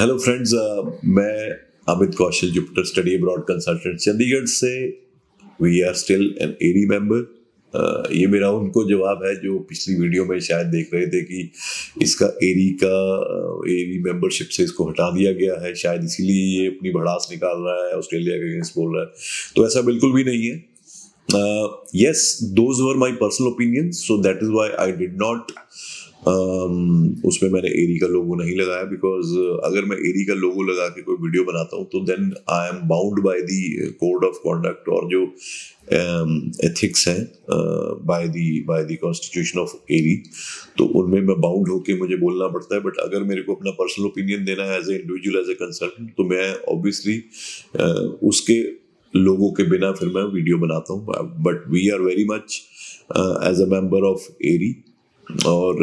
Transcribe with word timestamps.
Hello 0.00 0.16
friends 0.18 0.52
मैं 1.06 1.50
Amit 1.94 2.14
Kaushal 2.18 2.50
Jupiter 2.50 2.84
study 2.86 3.14
abroad 3.16 3.40
consultant 3.48 3.98
Chandigarh 3.98 4.44
से. 4.48 4.70
We 5.62 5.80
are 5.88 5.94
still 6.02 6.22
an 6.42 6.54
AAERI 6.68 6.84
member 6.88 8.14
ये 8.14 8.26
मेरा 8.34 8.50
उनको 8.60 8.84
जवाब 8.90 9.24
है 9.24 9.34
जो 9.42 9.58
पिछली 9.68 9.94
वीडियो 9.96 10.24
में 10.26 10.38
शायद 10.48 10.66
देख 10.66 10.94
रहे 10.94 11.06
थे 11.06 11.20
कि 11.22 11.50
इसका 12.02 12.26
एरी 12.44 12.68
का 12.84 12.94
एरी 13.74 13.98
मेंबरशिप 14.04 14.48
से 14.56 14.64
इसको 14.64 14.88
हटा 14.88 15.10
दिया 15.16 15.32
गया 15.42 15.60
है. 15.64 15.74
शायद 15.82 16.04
इसीलिए 16.04 16.48
ये 16.60 16.66
अपनी 16.68 16.92
भड़ास 16.92 17.28
निकाल 17.30 17.62
रहा 17.66 17.86
है 17.86 17.92
ऑस्ट्रेलिया 17.98 18.38
के 18.38 18.50
अगेंस्ट 18.52 18.78
बोल 18.78 18.96
रहा 18.96 19.04
है. 19.04 19.10
तो 19.56 19.66
ऐसा 19.66 19.80
बिल्कुल 19.92 20.12
भी 20.12 20.24
नहीं 20.24 20.48
है. 20.48 20.58
Yes 21.96 22.38
those 22.60 22.80
were 22.82 22.96
my 23.00 23.12
personal 23.18 23.48
opinion 23.48 23.90
so 23.96 24.16
that 24.22 24.38
is 24.42 24.50
why 24.52 24.70
I 24.84 24.92
did 25.04 25.22
not 25.22 25.52
उसमें 26.22 27.50
मैंने 27.50 27.68
एरी 27.72 27.96
का 27.98 28.06
लोगो 28.06 28.34
नहीं 28.34 28.54
लगाया 28.56 28.84
बिकॉज़ 28.86 29.28
अगर 29.64 29.84
मैं 29.84 29.96
एरी 29.98 30.24
का 30.24 30.34
लोगो 30.36 30.62
लगा 30.62 30.88
के 30.88 31.02
कोई 31.02 31.16
वीडियो 31.20 31.44
बनाता 31.44 31.76
हूँ 31.76 31.86
तो 31.92 32.00
then 32.06 32.32
I 32.50 32.68
am 32.68 32.80
bound 32.88 33.20
by 33.24 33.40
the 33.42 33.60
code 34.00 34.24
of 34.24 34.40
conduct 34.42 34.88
और 34.88 35.08
जो 35.10 35.22
एथिक्स 36.62 37.04
um, 37.04 37.08
हैं 37.08 38.04
by 38.06 38.28
the 38.28 38.44
by 38.64 38.84
the 38.84 38.96
constitution 38.96 39.58
of 39.58 39.74
AAERI 39.92 40.14
तो 40.78 40.84
उनमें 41.00 41.20
मैं 41.20 41.40
बाउंड 41.40 41.68
होके 41.68 41.98
मुझे 41.98 42.16
बोलना 42.16 42.48
पड़ता 42.48 42.74
है 42.74 42.80
बट 42.80 42.98
अगर 43.02 43.22
मेरे 43.24 43.42
को 43.42 43.54
अपना 43.54 43.70
पर्सनल 43.80 44.06
ओपिनियन 44.06 44.44
देना 44.44 44.64
है 44.64 44.78
as 44.78 44.90
a 44.90 44.94
individual 44.94 45.40
as 45.40 45.50
a 45.50 45.54
consultant 45.54 46.12
तो 46.16 46.24
मैं 46.26 46.52
ऑब्वियसली 46.68 47.18
uh, 47.76 48.28
उसके 48.28 48.60
लोगों 49.14 49.50
के 49.52 49.62
बिना 49.70 49.92
फिर 49.92 50.08
मैं 50.08 50.22
वीडियो 50.34 50.58
बनाता 50.58 50.92
हूँ 50.92 51.42
but 51.42 51.64
we 51.70 51.88
are 51.90 52.00
very 52.02 52.24
much 52.26 52.60
as 53.46 53.60
a 53.60 53.66
member 53.70 54.04
of 54.06 54.28
AAERI 54.46 54.72
और 55.46 55.74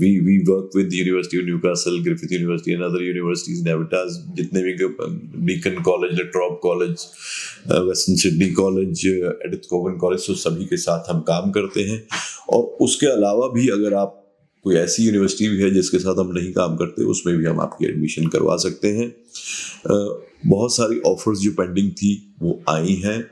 we 0.00 0.20
we 0.20 0.38
work 0.38 0.70
with 0.76 0.94
university 0.94 1.38
of 1.38 1.44
Newcastle 1.44 1.98
Griffith 2.02 2.32
university 2.32 2.72
and 2.72 2.82
other 2.82 3.02
universities 3.02 3.62
Navitas 3.64 4.24
जितने 4.36 4.62
भी 4.62 4.72
Beacon 5.44 5.82
college 5.82 6.12
La Trobe 6.12 6.60
college 6.62 7.06
Western 7.88 8.16
Sydney 8.16 8.50
college 8.50 9.06
Edith 9.46 9.68
Cowan 9.70 9.96
college 9.96 10.26
तो 10.26 10.34
सभी 10.34 10.64
के 10.64 10.76
साथ 10.76 11.10
हम 11.10 11.20
काम 11.20 11.50
करते 11.50 11.80
हैं। 11.80 12.06
और 12.50 12.62
उसके 12.62 13.06
अलावा 13.06 13.48
भी 13.48 13.68
अगर 13.68 13.94
आप 13.94 14.16
कोई 14.64 14.74
ऐसी 14.74 15.04
यूनिवर्सिटी 15.04 15.48
भी 15.48 15.62
है 15.62 15.70
जिसके 15.70 15.98
साथ 15.98 16.14
हम 16.18 16.32
नहीं 16.38 16.52
काम 16.52 16.76
करते 16.76 17.04
उसमें 17.04 17.36
भी 17.36 17.44
हम 17.44 17.60
आपकी 17.60 17.86
एडमिशन 17.86 18.26
करवा 18.26 18.56
सकते 18.56 18.88
हैं। 18.88 19.14
Uh, 19.90 20.10
बहुत 20.46 20.74
सारी 20.76 21.00
ऑफर्स 21.00 21.38
जो 21.38 21.50
पेंडिंग 21.50 21.90
थी 21.90 22.34
वो 22.42 22.62
आई 22.68 22.94
हैं। 22.94 23.30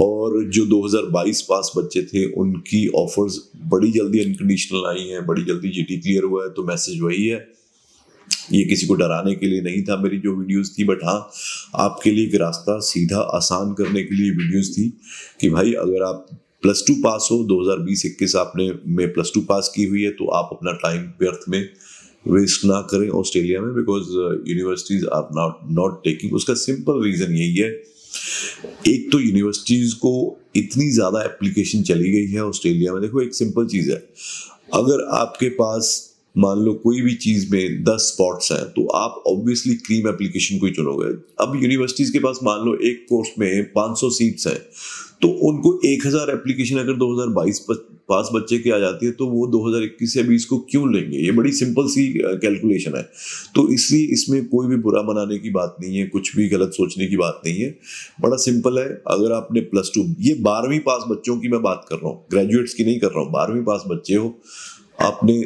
और 0.00 0.44
जो 0.44 0.66
2022 0.66 1.40
पास 1.40 1.72
बच्चे 1.76 2.02
थे 2.02 2.32
उनकी 2.32 2.88
ऑफर्स 2.88 3.38
बड़ी 3.68 3.90
जल्दी 3.90 4.20
अनकंडीशनल 4.20 4.86
आई 4.88 5.08
है, 5.08 5.20
बड़ी 5.26 5.44
जल्दी 5.44 5.68
जीटी 5.70 5.96
क्लियर 6.00 6.24
हुआ 6.24 6.44
है 6.44 6.50
तो 6.50 6.64
मैसेज 6.66 7.00
वही 7.00 7.26
है। 7.26 7.46
ये 8.52 8.64
किसी 8.64 8.86
को 8.86 8.94
डराने 8.94 9.34
के 9.34 9.46
लिए 9.46 9.60
नहीं 9.62 9.82
था 9.84 9.96
मेरी 9.96 10.18
जो 10.18 10.34
वीडियोस 10.36 10.74
थी 10.78 10.84
बट 10.84 11.04
हाँ 11.04 11.18
आपके 11.84 12.10
लिए 12.10 12.26
एक 12.26 12.34
रास्ता 12.34 12.78
सीधा 12.84 13.20
आसान 13.36 13.72
करने 13.72 14.02
के 14.02 14.14
लिए 14.14 14.30
वीडियोस 14.30 14.74
थी 14.78 14.88
कि 15.40 15.50
भाई 15.50 15.72
अगर 15.82 16.02
आप 16.02 16.26
प्लस 16.62 16.84
टू 16.86 16.94
पास 16.94 17.28
हो 17.32 17.36
2020-21 17.48 18.36
आपने 18.36 18.70
में 18.86 19.12
प्लस 19.12 19.30
टू 19.34 19.40
पास 19.48 19.72
की 19.74 19.84
हुई 19.84 20.02
है 20.02 20.10
तो 20.10 20.28
आप 20.32 20.48
अपना 20.52 20.72
टाइम 20.82 21.02
व्यर्थ 21.20 21.48
में 21.48 21.68
वेस्ट 22.28 22.64
ना 22.64 22.80
करें 22.90 23.08
ऑस्ट्रेलिया 23.20 23.60
में 23.60 23.74
because 23.74 24.12
universities 24.50 25.04
are 25.14 25.28
not 25.36 25.58
not 25.78 26.02
taking 26.04 26.34
उसका 26.34 26.54
सिंपल 26.60 27.02
रीज़न 27.04 27.32
यही 27.32 27.56
है 27.56 27.70
एक 28.88 29.10
तो 29.12 29.18
यूनिवर्सिटीज 29.20 29.92
को 29.94 30.10
इतनी 30.56 30.90
ज़्यादा 30.90 31.22
एप्लीकेशन 31.22 31.82
चली 31.82 32.10
गई 32.12 32.26
है 32.26 32.44
ऑस्ट्रेलिया 32.44 32.92
में। 32.92 33.00
देखो, 33.02 33.20
एक 33.22 33.34
सिंपल 33.34 33.66
चीज़ 33.66 33.90
है। 33.90 33.96
अगर 34.74 35.04
आपके 35.12 35.48
पास 35.50 36.10
मान 36.34 36.58
लो 36.58 36.72
कोई 36.74 37.00
भी 37.02 37.14
चीज़ 37.14 37.50
में 37.52 37.82
दस 37.84 38.10
स्पॉट्स 38.14 38.50
हैं 38.52 38.64
तो 38.70 38.86
आप 38.96 39.22
ऑब्वियसली 39.26 39.74
क्रीम 39.76 40.08
एप्लीकेशन 40.08 40.58
को 40.58 40.66
ही 40.66 40.72
चुनोगे। 40.72 41.08
अब 41.44 41.58
यूनिवर्सिटीज 41.62 42.10
के 42.10 42.18
पास 42.18 42.38
मान 42.42 42.64
लो 42.66 42.74
एक 42.88 43.06
कोर्स 43.08 43.28
में 43.38 43.72
500 43.72 44.10
सीट्स 44.10 44.46
हैं 44.46 44.58
तो 45.24 45.28
उनको 45.48 45.70
1000 45.86 46.30
एप्लीकेशन 46.30 46.78
अगर 46.78 46.96
2022 46.96 47.58
पास 48.08 48.28
बच्चे 48.34 48.58
की 48.58 48.70
आ 48.70 48.78
जाती 48.78 49.06
है 49.06 49.12
तो 49.12 49.26
वो 49.26 49.46
2021 49.48 50.16
या 50.16 50.22
20 50.24 50.44
को 50.44 50.58
क्यों 50.70 50.92
लेंगे? 50.94 51.18
ये 51.18 51.30
बड़ी 51.32 51.52
सिंपल 51.52 51.86
सी 51.88 52.06
कैलकुलेशन 52.16 52.96
है। 52.96 53.02
तो 53.54 53.68
इसलिए 53.74 54.06
इसमें 54.12 54.44
कोई 54.48 54.66
भी 54.66 54.76
बुरा 54.82 55.02
मनाने 55.02 55.38
की 55.38 55.50
बात 55.50 55.76
नहीं 55.80 55.96
है, 55.98 56.06
कुछ 56.06 56.34
भी 56.36 56.48
गलत 56.48 56.72
सोचने 56.72 57.06
की 57.06 57.16
बात 57.16 57.40
नहीं 57.46 57.62
है। 57.62 57.70
बड़ा 58.20 58.36
सिंपल 58.36 58.78
है, 58.78 58.86
अगर 59.08 59.32
आपने 59.32 59.60
प्लस 59.72 59.90
टू 59.94 60.04
ये 60.20 60.34
बारहवीं 60.42 60.80
पास 60.82 61.04
बच्चों 61.08 61.36
की 61.40 61.48
मैं 61.48 61.62
बात 61.62 61.86
कर 61.88 61.96
रहा 61.96 62.08
हूँ 62.08 62.24
ग्रेजुएट्स 62.30 62.74
की 62.74 62.84
नहीं 62.84 62.98
कर 62.98 63.08
रहा 63.08 63.20
हूँ, 63.20 63.32
बारहवीं 63.32 63.62
पास 63.64 63.84
बच्चे 63.88 64.14
हो, 64.14 64.34
आपने 65.02 65.42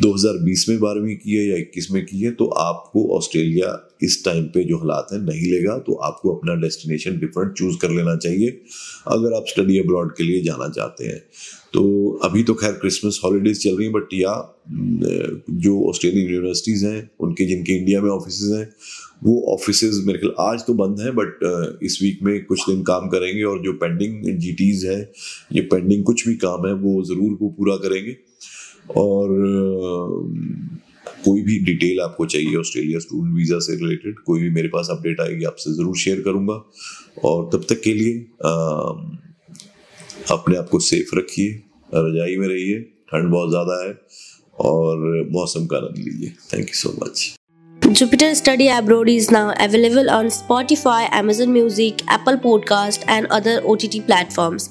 2020 0.00 0.68
में 0.68 0.78
बारहवीं 0.80 1.16
की 1.16 1.36
है 1.36 1.48
या 1.48 1.56
21 1.58 1.90
में 1.92 2.04
की 2.06 2.20
है 2.20 2.30
तो 2.32 2.46
आपको 2.60 3.08
ऑस्ट्रेलिया 3.16 3.72
इस 4.00 4.24
टाइम 4.24 4.44
पे 4.54 4.64
जो 4.64 4.76
हालात 4.78 5.08
हैं, 5.12 5.20
नहीं 5.20 5.50
लेगा 5.50 5.76
तो 5.86 5.94
आपको 6.04 6.34
अपना 6.34 6.54
डेस्टिनेशन 6.60 7.18
डिफरेंट 7.20 7.52
चूज़ 7.52 7.78
कर 7.78 7.90
लेना 7.90 8.16
चाहिए, 8.16 8.60
अगर 9.08 9.36
आप 9.36 9.44
स्टडी 9.48 9.78
अब्रॉड 9.78 10.12
के 10.16 10.24
लिए 10.24 10.42
जाना 10.42 10.68
चाहते 10.70 11.06
हैं। 11.06 11.22
तो 11.74 12.20
अभी 12.24 12.42
तो 12.42 12.54
खैर 12.54 12.72
क्रिसमस 12.74 13.20
हॉलीडेज 13.24 13.62
चल 13.62 13.76
रही 13.76 13.86
हैं 13.86 13.92
बट 13.92 14.14
या 14.14 14.34
जो 15.58 15.82
ऑस्ट्रेलियन 15.88 16.30
यूनिवर्सिटीज़ 16.30 16.86
हैं, 16.86 17.10
उनके 17.20 17.44
जिनके 17.46 17.72
इंडिया 17.72 18.00
में 18.02 18.10
ऑफ़िस 18.10 18.40
हैं, 18.52 18.68
वो 19.24 19.40
ऑफ़िस 19.52 19.82
मेरे 20.06 20.18
ख्याल 20.18 20.34
आज 20.40 20.64
तो 20.66 20.74
बंद 20.74 21.00
हैं 21.00 21.14
बट 21.14 21.78
इस 21.82 21.98
वीक 22.02 22.18
में 22.22 22.44
कुछ 22.44 22.60
दिन 22.68 22.82
काम 22.84 23.08
करेंगे 23.08 23.42
और 23.42 23.62
जो 23.62 23.72
पेंडिंग 23.74 24.24
जीटीज 24.38 24.84
है, 24.86 25.00
ये 25.52 25.60
पेंडिंग 25.72 26.04
कुछ 26.04 26.26
भी 26.28 26.34
काम 26.38 26.66
है, 26.66 26.72
वो 26.74 27.02
ज़रूर 27.04 27.36
वो 27.40 27.48
पूरा 27.58 27.76
करेंगे। 27.78 28.16
और 28.96 29.28
कोई 31.24 31.42
भी 31.42 31.58
डिटेल 31.64 32.00
आपको 32.00 32.26
चाहिए 32.26 32.56
ऑस्ट्रेलिया 32.56 32.98
स्टूडेंट 33.00 33.34
वीज़ा 33.36 33.58
से 33.66 33.76
रिलेटेड 33.76 34.18
कोई 34.26 34.40
भी 34.40 34.50
मेरे 34.50 34.68
पास 34.68 34.88
अपडेट 34.90 35.20
आएगी 35.20 35.44
आपसे 35.44 35.72
ज़रूर 35.74 35.96
शेयर 35.98 36.20
करूँगा। 36.24 36.54
और 37.24 37.48
तब 37.52 37.64
तक 37.68 37.80
के 37.84 37.92
लिए 37.94 38.18
आ, 38.44 38.52
अपने 40.34 40.56
आप 40.56 40.68
को 40.70 40.78
सेफ़ 40.90 41.14
रखिए 41.18 41.50
रजाई 41.94 42.36
में 42.36 42.46
रहिए 42.48 42.80
ठंड 43.10 43.30
बहुत 43.32 43.50
ज़्यादा 43.50 43.82
है 43.84 43.92
और 44.60 45.28
मौसम 45.32 45.66
का 45.66 45.76
आनंद 45.76 45.98
लीजिए। 45.98 46.30
Thank 46.54 46.68
you 46.68 46.74
so 46.74 46.96
much 47.02 47.34
Jupiter 47.82 48.26
Study 48.34 48.66
Abroad 48.70 49.08
is 49.10 49.28
now 49.34 49.44
available 49.64 50.10
on 50.14 50.26
Spotify, 50.34 50.98
Amazon 51.20 51.52
Music, 51.52 52.02
Apple 52.16 52.36
Podcast, 52.42 53.06
and 53.08 53.32
other 53.36 53.54
OTT 53.72 54.00
platforms. 54.08 54.68